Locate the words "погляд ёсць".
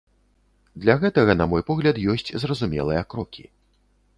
1.69-2.33